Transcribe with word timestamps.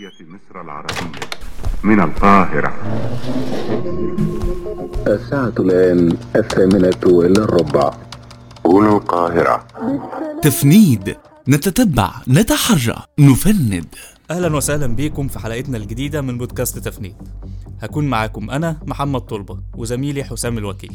جمهورية 0.00 0.26
مصر 0.28 0.60
العربية 0.60 1.20
من 1.82 2.00
القاهرة. 2.00 2.74
الساعة 5.06 5.52
الآن 5.58 6.16
الثامنة 6.36 7.00
إلا 7.06 7.44
الربع. 7.44 7.94
هنا 8.66 8.96
القاهرة. 8.96 9.66
تفنيد. 10.42 11.16
نتتبع. 11.48 12.10
نتحرى. 12.28 13.02
نفند. 13.18 13.86
أهلا 14.30 14.56
وسهلا 14.56 14.86
بيكم 14.86 15.28
في 15.28 15.38
حلقتنا 15.38 15.78
الجديدة 15.78 16.20
من 16.20 16.38
بودكاست 16.38 16.78
تفنيد. 16.78 17.16
هكون 17.80 18.04
معاكم 18.04 18.50
أنا 18.50 18.76
محمد 18.86 19.20
طلبة 19.20 19.58
وزميلي 19.76 20.24
حسام 20.24 20.58
الوكيل. 20.58 20.92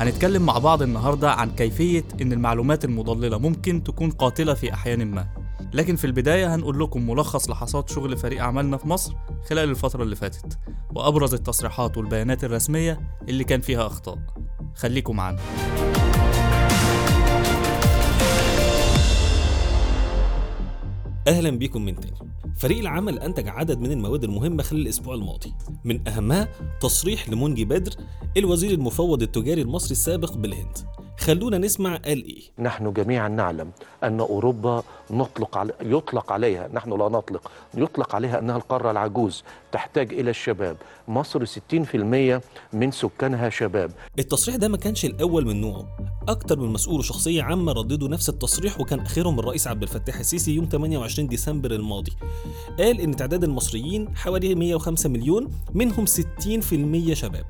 هنتكلم 0.00 0.46
مع 0.46 0.58
بعض 0.58 0.82
النهارده 0.82 1.32
عن 1.32 1.50
كيفية 1.50 2.04
إن 2.22 2.32
المعلومات 2.32 2.84
المضللة 2.84 3.38
ممكن 3.38 3.82
تكون 3.82 4.10
قاتلة 4.10 4.54
في 4.54 4.72
أحيان 4.72 5.10
ما. 5.10 5.43
لكن 5.74 5.96
في 5.96 6.04
البداية 6.04 6.54
هنقول 6.54 6.80
لكم 6.80 7.10
ملخص 7.10 7.50
لحظات 7.50 7.90
شغل 7.90 8.16
فريق 8.16 8.42
عملنا 8.42 8.76
في 8.76 8.88
مصر 8.88 9.14
خلال 9.48 9.70
الفترة 9.70 10.02
اللي 10.02 10.16
فاتت 10.16 10.58
وأبرز 10.94 11.34
التصريحات 11.34 11.96
والبيانات 11.96 12.44
الرسمية 12.44 13.00
اللي 13.28 13.44
كان 13.44 13.60
فيها 13.60 13.86
أخطاء. 13.86 14.18
خليكم 14.74 15.16
معانا. 15.16 15.38
أهلا 21.28 21.50
بيكم 21.50 21.84
من 21.84 22.00
تاني. 22.00 22.16
فريق 22.56 22.78
العمل 22.78 23.18
أنتج 23.18 23.48
عدد 23.48 23.80
من 23.80 23.92
المواد 23.92 24.24
المهمة 24.24 24.62
خلال 24.62 24.82
الأسبوع 24.82 25.14
الماضي. 25.14 25.54
من 25.84 26.08
أهمها 26.08 26.48
تصريح 26.80 27.28
لمونجي 27.28 27.64
بدر 27.64 27.92
الوزير 28.36 28.70
المفوض 28.70 29.22
التجاري 29.22 29.62
المصري 29.62 29.92
السابق 29.92 30.32
بالهند. 30.36 30.78
خلونا 31.18 31.58
نسمع 31.58 31.96
قال 31.96 32.24
إيه. 32.24 32.42
نحن 32.58 32.92
جميعا 32.92 33.28
نعلم 33.28 33.70
أن 34.04 34.20
أوروبا 34.20 34.82
نطلق 35.10 35.58
علي 35.58 35.72
يطلق 35.82 36.32
عليها 36.32 36.68
نحن 36.72 36.90
لا 36.90 37.08
نطلق 37.08 37.50
يطلق 37.74 38.14
عليها 38.14 38.38
أنها 38.38 38.56
القارة 38.56 38.90
العجوز 38.90 39.44
تحتاج 39.72 40.12
إلى 40.12 40.30
الشباب. 40.30 40.76
مصر 41.08 41.44
60% 41.44 42.42
من 42.72 42.90
سكانها 42.90 43.48
شباب. 43.48 43.90
التصريح 44.18 44.56
ده 44.56 44.68
ما 44.68 44.76
كانش 44.76 45.04
الأول 45.04 45.46
من 45.46 45.60
نوعه. 45.60 45.88
أكتر 46.28 46.60
من 46.60 46.68
مسؤول 46.68 46.98
وشخصيه 46.98 47.42
عامة 47.42 47.72
رددوا 47.72 48.08
نفس 48.08 48.28
التصريح 48.28 48.80
وكان 48.80 49.00
اخرهم 49.00 49.38
الرئيس 49.38 49.66
عبد 49.66 49.82
الفتاح 49.82 50.18
السيسي 50.18 50.54
يوم 50.54 50.68
28 50.72 51.28
ديسمبر 51.28 51.70
الماضي. 51.70 52.12
قال 52.78 53.00
إن 53.00 53.16
تعداد 53.16 53.44
المصريين 53.44 54.16
حوالي 54.16 54.54
105 54.54 55.08
مليون 55.08 55.50
منهم 55.74 56.06
60% 56.06 57.14
شباب. 57.14 57.46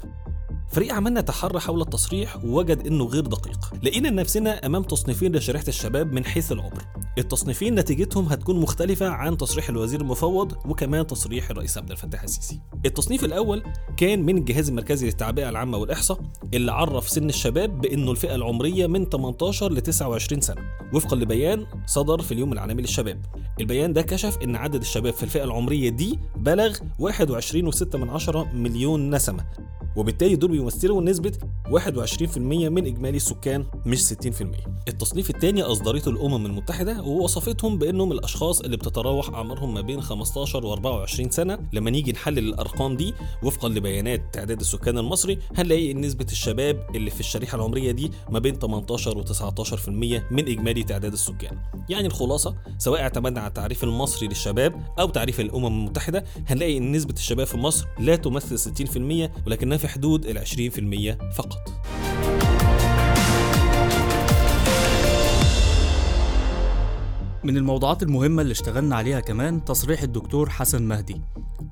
فريق 0.74 0.94
عملنا 0.94 1.20
تحرى 1.20 1.60
حول 1.60 1.80
التصريح 1.80 2.44
ووجد 2.44 2.86
إنه 2.86 3.04
غير 3.04 3.26
دقيق. 3.26 3.74
لقينا 3.82 4.10
نفسنا 4.10 4.66
أمام 4.66 4.82
تصنيفين 4.82 5.36
لشريحة 5.36 5.64
الشباب 5.68 6.12
من 6.12 6.24
حيث 6.24 6.52
العمر 6.52 6.82
التصنيفين 7.18 7.74
نتيجتهم 7.74 8.24
هتكون 8.24 8.60
مختلفة 8.60 9.08
عن 9.08 9.36
تصريح 9.36 9.68
الوزير 9.68 10.00
المفوض 10.00 10.52
وكمان 10.66 11.06
تصريح 11.06 11.50
الرئيس 11.50 11.78
عبد 11.78 11.90
الفتاح 11.90 12.22
السيسي. 12.22 12.60
التصنيف 12.86 13.24
الأول 13.24 13.62
كان 13.96 14.22
من 14.22 14.38
الجهاز 14.38 14.68
المركزي 14.68 15.06
للتعبئه 15.06 15.48
العامة 15.48 15.78
والإحصاء 15.78 16.20
اللي 16.54 16.72
عرف 16.72 17.08
سن 17.08 17.28
الشباب 17.28 17.80
بإنه 17.80 18.10
الفئة 18.10 18.34
العمرية 18.34 18.86
من 18.86 19.04
18 19.04 19.72
ل 19.72 19.80
29 19.80 20.40
سنة. 20.40 20.62
وفقا 20.94 21.16
لبيان 21.16 21.66
صدر 21.86 22.22
في 22.22 22.32
اليوم 22.32 22.52
العالمي 22.52 22.82
للشباب. 22.82 23.26
البيان 23.60 23.92
ده 23.92 24.02
كشف 24.02 24.38
إن 24.44 24.56
عدد 24.56 24.80
الشباب 24.80 25.12
في 25.12 25.22
الفئة 25.22 25.44
العمرية 25.44 25.88
دي 25.88 26.18
بلغ 26.36 26.76
21.6 26.98 27.98
من 27.98 28.10
عشرة 28.10 28.52
مليون 28.52 29.14
نسمة. 29.14 29.44
وبالتالي 29.96 30.36
دول 30.36 30.50
بيمثلوا 30.50 31.02
نسبة 31.02 31.32
21% 31.68 32.38
من 32.38 32.86
إجمالي 32.86 33.16
السكان 33.16 33.64
مش 33.86 33.98
60% 34.02 34.14
التصنيف 34.88 35.30
الثاني 35.30 35.62
أصدرته 35.62 36.10
الأمم 36.10 36.46
المتحدة 36.46 37.02
ووصفتهم 37.02 37.78
بأنهم 37.78 38.12
الأشخاص 38.12 38.60
اللي 38.60 38.76
بتتراوح 38.76 39.28
أعمارهم 39.30 39.74
ما 39.74 39.80
بين 39.80 40.00
15 40.00 40.66
و 40.66 40.72
24 40.72 41.30
سنة. 41.30 41.58
لما 41.72 41.90
نيجي 41.90 42.12
نحلل 42.12 42.38
الأرقام 42.38 42.96
دي 42.96 43.14
وفقا 43.42 43.68
لبيانات 43.68 44.34
تعداد 44.34 44.60
السكان 44.60 44.98
المصري 44.98 45.38
هنلاقي 45.56 45.90
إن 45.90 46.00
نسبة 46.00 46.26
الشباب 46.32 46.86
اللي 46.94 47.10
في 47.10 47.20
الشريحة 47.20 47.56
العمرية 47.56 47.90
دي 47.90 48.10
ما 48.30 48.38
بين 48.38 48.54
18 48.58 49.18
و 49.18 49.22
19% 49.24 49.88
من 50.30 50.48
إجمالي 50.48 50.82
تعداد 50.82 51.12
السكان. 51.12 51.58
يعني 51.88 52.06
الخلاصة 52.06 52.54
سواء 52.78 53.00
اعتمدنا 53.00 53.40
على 53.40 53.48
التعريف 53.48 53.84
المصري 53.84 54.28
للشباب 54.28 54.74
أو 54.98 55.08
تعريف 55.08 55.40
الأمم 55.40 55.66
المتحدة 55.66 56.24
هنلاقي 56.46 56.76
إن 56.78 56.92
نسبة 56.92 57.14
الشباب 57.14 57.46
في 57.46 57.56
مصر 57.56 57.86
لا 57.98 58.16
تمثل 58.16 58.58
60% 58.58 59.46
ولكنها 59.46 59.78
في 59.84 59.88
حدود 59.88 60.26
ال 60.26 60.38
20% 60.38 61.34
فقط. 61.34 61.72
من 67.44 67.56
الموضوعات 67.56 68.02
المهمة 68.02 68.42
اللي 68.42 68.52
اشتغلنا 68.52 68.96
عليها 68.96 69.20
كمان 69.20 69.64
تصريح 69.64 70.02
الدكتور 70.02 70.50
حسن 70.50 70.82
مهدي 70.82 71.20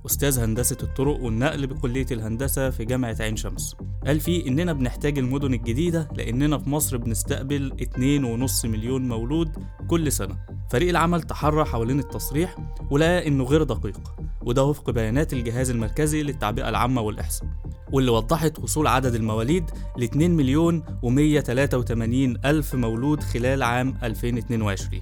أستاذ 0.07 0.41
هندسة 0.41 0.77
الطرق 0.83 1.21
والنقل 1.21 1.67
بكلية 1.67 2.07
الهندسة 2.11 2.71
في 2.71 2.85
جامعة 2.85 3.17
عين 3.21 3.37
شمس. 3.37 3.77
قال 4.07 4.21
فيه 4.21 4.49
إننا 4.49 4.73
بنحتاج 4.73 5.19
المدن 5.19 5.55
الجديدة 5.55 6.09
لأننا 6.17 6.59
في 6.59 6.71
مصر 6.71 6.97
بنستقبل 6.97 7.73
2.5 7.81 8.65
مليون 8.65 9.09
مولود 9.09 9.57
كل 9.89 10.13
سنة. 10.13 10.37
فريق 10.71 10.89
العمل 10.89 11.23
تحرى 11.23 11.65
حوالين 11.65 11.99
التصريح 11.99 12.57
ولقى 12.91 13.29
إنه 13.29 13.45
غير 13.45 13.63
دقيق 13.63 14.01
وده 14.43 14.65
وفق 14.65 14.91
بيانات 14.91 15.33
الجهاز 15.33 15.71
المركزي 15.71 16.23
للتعبئة 16.23 16.69
العامة 16.69 17.01
والإحصاء. 17.01 17.49
واللي 17.93 18.11
وضحت 18.11 18.59
وصول 18.59 18.87
عدد 18.87 19.15
المواليد 19.15 19.71
ل 19.97 20.03
2 20.03 20.31
مليون 20.31 20.83
و183 20.83 22.47
ألف 22.47 22.75
مولود 22.75 23.23
خلال 23.23 23.63
عام 23.63 23.95
2022 24.03 25.01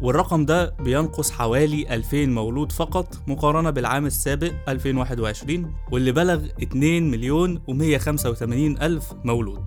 والرقم 0.00 0.44
ده 0.44 0.70
بينقص 0.70 1.30
حوالي 1.30 1.94
2000 1.94 2.26
مولود 2.26 2.72
فقط 2.72 3.22
مقارنة 3.26 3.70
بالعام 3.70 4.06
السابق 4.06 4.52
2021 4.68 5.74
واللي 5.92 6.12
بلغ 6.12 6.44
2 6.62 7.10
مليون 7.10 7.58
و185 7.58 8.82
ألف 8.82 9.12
مولود. 9.24 9.62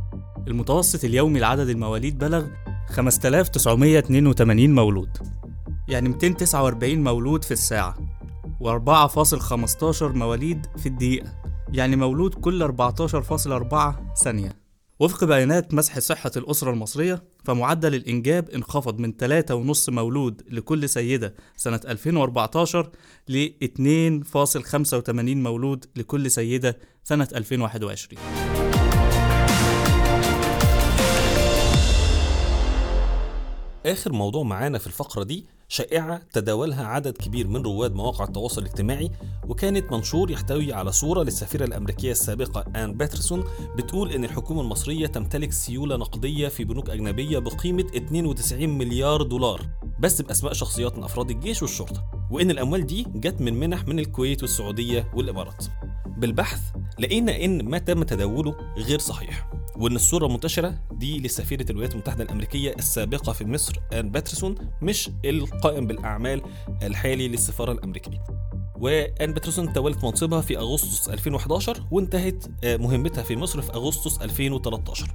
المتوسط 0.48 1.04
اليومي 1.04 1.40
لعدد 1.40 1.70
المواليد 1.70 2.18
بلغ 2.18 2.46
5982 2.90 4.76
مولود 4.76 5.18
يعني 5.88 6.10
249 6.10 7.04
مولود 7.04 7.44
في 7.44 7.52
الساعة 7.52 7.96
و4.15 8.64 10.04
مواليد 10.04 10.66
في 10.78 10.86
الدقيقة. 10.86 11.43
يعني 11.70 11.96
مولود 11.96 12.34
كل 12.34 12.64
14.4 12.64 14.16
ثانية. 14.24 14.64
وفق 15.00 15.24
بيانات 15.24 15.74
مسح 15.74 16.00
صحة 16.00 16.32
الأسرة 16.38 16.72
المصرية 16.72 17.24
فمعدل 17.44 17.96
الإنجاب 17.96 18.50
انخفض 18.50 19.00
من 19.00 19.14
3.5 19.14 19.90
مولود 19.90 20.42
لكل 20.52 20.90
سيدة 20.90 21.36
سنة 21.56 21.80
2014 21.88 22.90
ل 23.30 23.48
2.85 23.64 25.10
مولود 25.20 25.86
لكل 25.96 26.32
سيدة 26.32 26.78
سنة 27.04 27.28
2021 27.36 28.22
آخر 33.86 34.14
موضوع 34.14 34.44
معانا 34.44 34.78
في 34.78 34.88
الفقرة 34.88 35.24
دي 35.24 35.46
شائعة 35.68 36.22
تداولها 36.34 36.86
عدد 36.86 37.18
كبير 37.18 37.48
من 37.48 37.62
رواد 37.62 37.94
مواقع 37.94 38.26
التواصل 38.26 38.62
الاجتماعي 38.62 39.12
وكانت 39.48 39.92
منشور 39.92 40.32
يحتوي 40.32 40.74
على 40.74 40.92
صورة 40.92 41.24
للسفيرة 41.24 41.66
الأمريكية 41.66 42.12
السابقة 42.12 42.66
آن 42.76 42.94
باترسون 42.94 43.44
بتقول 43.78 44.12
إن 44.12 44.24
الحكومة 44.24 44.62
المصرية 44.62 45.08
تمتلك 45.08 45.52
سيولة 45.52 45.96
نقدية 45.96 46.48
في 46.48 46.64
بنوك 46.64 46.90
أجنبية 46.90 47.40
بقيمة 47.40 47.86
92 47.96 48.70
مليار 48.70 49.22
دولار 49.24 49.62
بس 50.00 50.22
بأسماء 50.22 50.54
شخصيات 50.54 50.98
من 50.98 51.04
أفراد 51.04 51.30
الجيش 51.30 51.62
والشرطة 51.62 52.04
وإن 52.32 52.52
الأموال 52.52 52.86
دي 52.86 53.08
جت 53.16 53.42
من 53.42 53.60
منح 53.60 53.88
من 53.88 54.00
الكويت 54.00 54.42
والسعودية 54.42 55.12
والإمارات. 55.16 55.66
بالبحث 56.18 56.62
لقينا 57.00 57.46
إن 57.46 57.66
ما 57.66 57.78
تم 57.78 58.04
تداوله 58.04 58.56
غير 58.78 59.00
صحيح. 59.00 59.50
وإن 59.78 59.96
الصورة 59.96 60.26
المنتشره 60.26 60.80
دي 60.92 61.20
لسفيره 61.20 61.66
الولايات 61.70 61.94
المتحدة 61.94 62.24
الأمريكية 62.24 62.76
السابقة 62.80 63.34
في 63.34 63.46
مصر 63.46 63.74
آن 63.94 64.10
باترسون 64.10 64.56
مش 64.82 65.10
القائم 65.26 65.88
بالأعمال 65.88 66.42
الحالي 66.84 67.28
للسفارة 67.28 67.72
الأمريكية. 67.72 68.24
وآن 68.76 69.34
باترسون 69.34 69.74
تولت 69.74 70.04
منصبها 70.04 70.42
في 70.42 70.58
أغسطس 70.58 71.10
2011 71.10 71.84
وانتهت 71.92 72.46
مهمتها 72.66 73.24
في 73.24 73.36
مصر 73.36 73.62
في 73.62 73.74
أغسطس 73.74 74.22
2013 74.22 75.08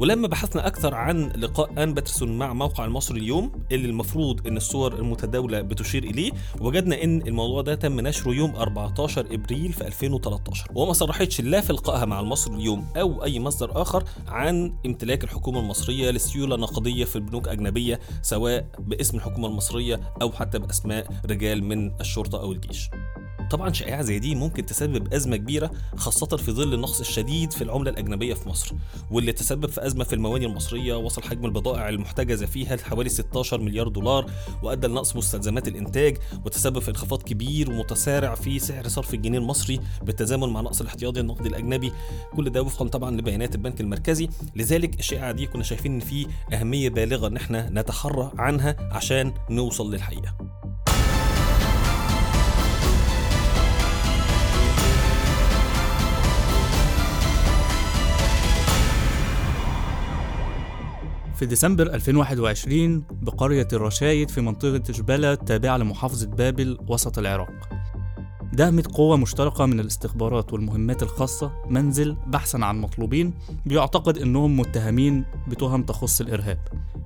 ولما 0.00 0.28
بحثنا 0.28 0.66
أكثر 0.66 0.94
عن 0.94 1.28
لقاء 1.28 1.82
آن 1.82 1.94
باترسون 1.94 2.38
مع 2.38 2.52
موقع 2.52 2.84
المصري 2.84 3.20
اليوم 3.20 3.52
اللي 3.72 3.88
المفروض 3.88 4.46
إن 4.46 4.56
الصور 4.56 4.94
المتداولة 4.94 5.60
بتشير 5.60 6.04
إليه 6.04 6.30
وجدنا 6.60 7.02
إن 7.04 7.22
الموضوع 7.22 7.62
ده 7.62 7.74
تم 7.74 8.00
نشره 8.00 8.30
يوم 8.30 8.56
14 8.56 9.26
إبريل 9.30 9.72
في 9.72 9.86
2013 9.86 10.66
وما 10.74 10.92
صرحتش 10.92 11.40
لا 11.40 11.60
في 11.60 11.72
لقائها 11.72 12.04
مع 12.04 12.20
المصري 12.20 12.54
اليوم 12.54 12.86
أو 12.96 13.24
أي 13.24 13.40
مصدر 13.40 13.82
آخر 13.82 14.04
عن 14.28 14.72
امتلاك 14.86 15.24
الحكومة 15.24 15.60
المصرية 15.60 16.10
لسيولة 16.10 16.56
نقدية 16.56 17.04
في 17.04 17.16
البنوك 17.16 17.48
أجنبية 17.48 18.00
سواء 18.22 18.66
باسم 18.78 19.16
الحكومة 19.16 19.48
المصرية 19.48 20.00
أو 20.22 20.32
حتى 20.32 20.58
بأسماء 20.58 21.06
رجال 21.26 21.64
من 21.64 22.00
الشرطة 22.00 22.40
أو 22.40 22.52
الجيش. 22.52 22.90
طبعا 23.50 23.72
شائعة 23.72 24.02
زي 24.02 24.18
دي 24.18 24.34
ممكن 24.34 24.66
تسبب 24.66 25.14
أزمة 25.14 25.36
كبيرة 25.36 25.70
خاصة 25.96 26.36
في 26.36 26.52
ظل 26.52 26.74
النقص 26.74 27.00
الشديد 27.00 27.52
في 27.52 27.64
العملة 27.64 27.90
الأجنبية 27.90 28.34
في 28.34 28.48
مصر 28.48 28.72
واللي 29.10 29.32
تسبب 29.32 29.66
في 29.66 29.86
أزمة 29.86 30.04
في 30.04 30.12
المواني 30.12 30.46
المصرية 30.46 30.94
وصل 30.94 31.22
حجم 31.22 31.44
البضائع 31.44 31.88
المحتجزة 31.88 32.46
فيها 32.46 32.76
لحوالي 32.76 33.08
16 33.08 33.60
مليار 33.60 33.88
دولار 33.88 34.30
وأدى 34.62 34.86
لنقص 34.86 35.16
مستلزمات 35.16 35.68
الإنتاج 35.68 36.16
وتسبب 36.44 36.78
في 36.78 36.88
انخفاض 36.88 37.22
كبير 37.22 37.70
ومتسارع 37.70 38.34
في 38.34 38.58
سعر 38.58 38.88
صرف 38.88 39.14
الجنيه 39.14 39.38
المصري 39.38 39.80
بالتزامن 40.02 40.48
مع 40.48 40.60
نقص 40.60 40.80
الاحتياطي 40.80 41.20
النقدي 41.20 41.48
الأجنبي. 41.48 41.92
كل 42.36 42.50
ده 42.50 42.62
وفقا 42.62 42.88
طبعا 42.88 43.10
لبيانات 43.10 43.54
البنك 43.54 43.80
المركزي. 43.80 44.28
لذلك 44.56 44.98
الشائعة 45.00 45.32
دي 45.32 45.46
كنا 45.46 45.62
شايفين 45.62 45.92
إن 45.94 46.00
في 46.00 46.26
أهمية 46.52 46.88
بالغة 46.88 47.26
إن 47.26 47.36
إحنا 47.36 47.70
نتحرى 47.70 48.32
عنها 48.38 48.76
عشان 48.92 49.32
نوصل 49.50 49.94
للحقيقة. 49.94 50.34
في 61.40 61.46
ديسمبر 61.46 61.94
2021 61.94 63.04
بقرية 63.22 63.68
الرشايد 63.72 64.30
في 64.30 64.40
منطقة 64.40 64.78
جبالة 64.78 65.32
التابعة 65.32 65.76
لمحافظة 65.76 66.26
بابل 66.26 66.78
وسط 66.88 67.18
العراق. 67.18 67.68
دهمت 68.52 68.86
قوة 68.86 69.16
مشتركة 69.16 69.66
من 69.66 69.80
الاستخبارات 69.80 70.52
والمهمات 70.52 71.02
الخاصة 71.02 71.52
منزل 71.68 72.16
بحثا 72.26 72.56
عن 72.58 72.80
مطلوبين 72.80 73.34
بيعتقد 73.66 74.18
إنهم 74.18 74.56
متهمين 74.60 75.24
بتهم 75.48 75.82
تخص 75.82 76.20
الإرهاب. 76.20 76.58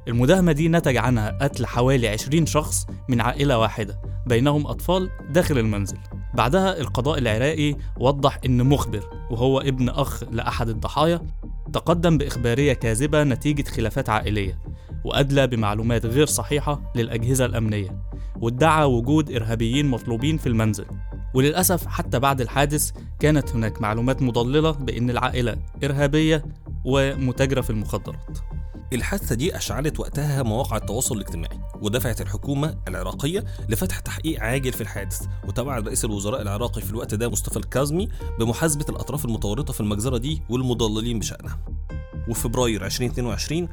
المداهمة 0.09 0.53
دي 0.53 0.69
نتج 0.69 0.97
عنها 0.97 1.39
قتل 1.43 1.67
حوالي 1.67 2.09
20 2.09 2.47
شخص 2.47 2.87
من 3.09 3.21
عائلة 3.21 3.59
واحدة 3.59 4.01
بينهم 4.27 4.67
أطفال 4.67 5.11
داخل 5.31 5.59
المنزل. 5.59 5.99
بعدها 6.35 6.81
القضاء 6.81 7.19
العراقي 7.19 7.77
وضح 8.01 8.39
إن 8.47 8.67
مخبر 8.67 9.11
وهو 9.31 9.61
ابن 9.61 9.89
أخ 9.89 10.25
لأحد 10.31 10.69
الضحايا 10.69 11.21
تقدم 11.75 12.19
بإخبارية 12.19 12.73
كاذبة 12.73 13.25
نتيجة 13.25 13.69
خلافات 13.69 14.09
عائلية 14.09 14.59
وأدلى 15.05 15.47
بمعلومات 15.47 16.07
غير 16.07 16.27
صحيحة 16.27 16.93
للأجهزة 16.97 17.45
الأمنية 17.45 18.03
وادعى 18.41 18.85
وجود 18.85 19.31
إرهابيين 19.33 19.87
مطلوبين 19.87 20.37
في 20.37 20.47
المنزل. 20.47 20.87
وللأسف 21.35 21.87
حتى 21.87 22.19
بعد 22.19 22.41
الحادث 22.41 22.91
كانت 23.21 23.51
هناك 23.51 23.81
معلومات 23.81 24.23
مضللة 24.23 24.71
بأن 24.71 25.11
العائلة 25.11 25.57
إرهابية 25.85 26.45
ومتاجرة 26.85 27.61
في 27.61 27.71
المخدرات. 27.71 28.39
الحادثة 28.95 29.35
دي 29.35 29.57
أشعلت 29.57 30.01
وقتها 30.01 30.43
مواقع 30.43 30.77
التواصل 30.77 31.17
الاجتماعي 31.17 31.61
ودفعت 31.83 32.21
الحكومة 32.21 32.77
العراقية 32.89 33.45
لفتح 33.69 33.99
تحقيق 33.99 34.41
عاجل 34.41 34.73
في 34.73 34.81
الحادث 34.81 35.23
وتوعد 35.49 35.87
رئيس 35.87 36.05
الوزراء 36.05 36.43
العراقي 36.43 36.81
في 36.83 36.91
الوقت 36.91 37.15
ده 37.15 37.29
مصطفى 37.29 37.57
الكاظمي 37.57 38.09
بمحاسبة 38.41 38.85
الأطراف 38.89 39.25
المتورطة 39.25 39.73
في 39.73 39.81
المجزرة 39.81 40.19
دي 40.19 40.43
والمضللين 40.51 41.19
بشأنها. 41.19 41.59
وفي 42.29 42.41
فبراير 42.41 42.85
2022 42.87 43.69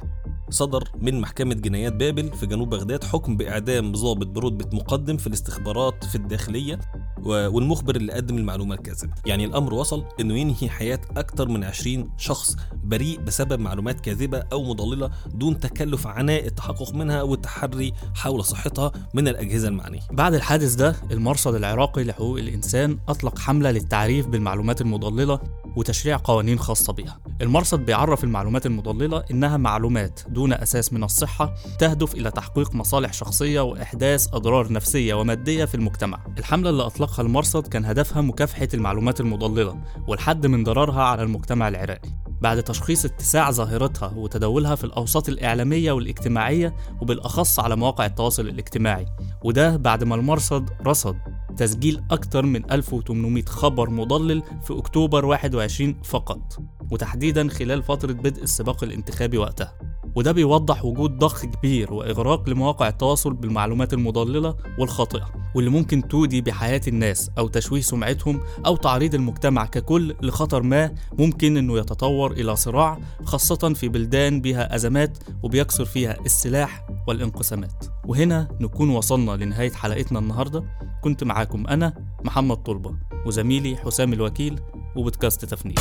صدر 0.49 0.83
من 1.01 1.21
محكمة 1.21 1.53
جنايات 1.53 1.93
بابل 1.93 2.31
في 2.33 2.45
جنوب 2.45 2.69
بغداد 2.69 3.03
حكم 3.03 3.37
بإعدام 3.37 3.91
ضابط 3.91 4.27
برتبة 4.27 4.77
مقدم 4.77 5.17
في 5.17 5.27
الاستخبارات 5.27 6.05
في 6.05 6.15
الداخلية 6.15 6.79
والمخبر 7.25 7.95
اللي 7.95 8.13
قدم 8.13 8.37
المعلومة 8.37 8.75
الكاذبة. 8.75 9.13
يعني 9.25 9.45
الأمر 9.45 9.73
وصل 9.73 10.05
إنه 10.19 10.33
ينهي 10.37 10.69
حياة 10.69 10.99
أكتر 11.17 11.47
من 11.49 11.63
20 11.63 12.09
شخص 12.17 12.55
بريء 12.83 13.19
بسبب 13.19 13.59
معلومات 13.59 13.99
كاذبة 13.99 14.43
أو 14.53 14.63
مضللة 14.63 15.09
دون 15.33 15.59
تكلف 15.59 16.07
عناء 16.07 16.45
التحقق 16.47 16.93
منها 16.93 17.21
والتحري 17.21 17.93
حول 18.15 18.45
صحتها 18.45 18.91
من 19.13 19.27
الأجهزة 19.27 19.67
المعنية. 19.67 20.01
بعد 20.11 20.33
الحادث 20.33 20.73
ده 20.75 20.95
المرصد 21.11 21.55
العراقي 21.55 22.03
لحقوق 22.03 22.37
الإنسان 22.37 22.97
أطلق 23.09 23.39
حملة 23.39 23.71
للتعريف 23.71 24.27
بالمعلومات 24.27 24.81
المضللة 24.81 25.39
وتشريع 25.75 26.17
قوانين 26.23 26.59
خاصة 26.59 26.93
بها 26.93 27.19
المرصد 27.41 27.79
بيعرف 27.79 28.23
المعلومات 28.23 28.65
المضللة 28.65 29.23
إنها 29.31 29.57
معلومات 29.57 30.19
دون 30.27 30.53
أساس 30.53 30.93
من 30.93 31.03
الصحة 31.03 31.55
تهدف 31.79 32.13
إلى 32.13 32.31
تحقيق 32.31 32.75
مصالح 32.75 33.13
شخصية 33.13 33.61
وإحداث 33.61 34.27
أضرار 34.33 34.73
نفسية 34.73 35.13
ومادية 35.13 35.65
في 35.65 35.75
المجتمع. 35.75 36.19
الحملة 36.37 36.69
اللي 36.69 36.83
أطلقها 36.83 37.23
المرصد 37.23 37.67
كان 37.67 37.85
هدفها 37.85 38.21
مكافحة 38.21 38.67
المعلومات 38.73 39.19
المضللة 39.19 39.77
والحد 40.07 40.47
من 40.47 40.63
ضررها 40.63 41.03
على 41.03 41.23
المجتمع 41.23 41.67
العراقي. 41.67 42.30
بعد 42.41 42.63
تشخيص 42.63 43.05
اتساع 43.05 43.51
ظاهرتها 43.51 44.13
وتداولها 44.15 44.75
في 44.75 44.83
الأوساط 44.83 45.29
الإعلامية 45.29 45.91
والاجتماعية 45.91 46.75
وبالأخص 47.01 47.59
على 47.59 47.75
مواقع 47.75 48.05
التواصل 48.05 48.47
الاجتماعي. 48.47 49.05
وده 49.43 49.77
بعد 49.77 50.03
ما 50.03 50.15
المرصد 50.15 50.69
رصد 50.87 51.17
تسجيل 51.57 52.03
أكثر 52.11 52.45
من 52.45 52.71
1800 52.71 53.45
خبر 53.45 53.89
مضلل 53.89 54.43
في 54.63 54.77
أكتوبر 54.77 55.25
21 55.25 56.01
فقط 56.03 56.59
وتحديدا 56.91 57.47
خلال 57.47 57.83
فترة 57.83 58.13
بدء 58.13 58.43
السباق 58.43 58.83
الانتخابي 58.83 59.37
وقتها. 59.37 59.90
وده 60.15 60.31
بيوضح 60.31 60.85
وجود 60.85 61.17
ضخ 61.17 61.45
كبير 61.45 61.93
وإغراق 61.93 62.49
لمواقع 62.49 62.87
التواصل 62.87 63.33
بالمعلومات 63.33 63.93
المضللة 63.93 64.55
والخاطئة 64.79 65.41
واللي 65.55 65.69
ممكن 65.69 66.07
تودي 66.07 66.41
بحياة 66.41 66.81
الناس 66.87 67.31
أو 67.37 67.47
تشويه 67.47 67.81
سمعتهم 67.81 68.39
أو 68.65 68.75
تعريض 68.75 69.15
المجتمع 69.15 69.65
ككل 69.65 70.15
لخطر 70.21 70.63
ما 70.63 70.91
ممكن 71.19 71.57
إنه 71.57 71.77
يتطور 71.77 72.31
إلى 72.31 72.55
صراع 72.55 72.99
خاصة 73.23 73.73
في 73.73 73.89
بلدان 73.89 74.41
بها 74.41 74.75
أزمات 74.75 75.17
وبيكثر 75.43 75.85
فيها 75.85 76.17
السلاح 76.25 76.85
والانقسامات. 77.07 77.85
وهنا 78.07 78.47
نكون 78.59 78.89
وصلنا 78.89 79.31
لنهاية 79.31 79.71
حلقتنا 79.71 80.19
النهاردة. 80.19 80.63
كنت 81.01 81.23
معاكم 81.23 81.67
أنا 81.67 81.93
محمد 82.23 82.57
طلبة 82.57 82.95
وزميلي 83.25 83.75
حسام 83.75 84.13
الوكيل 84.13 84.59
وبودكاست 84.95 85.45
تفنيد. 85.45 85.79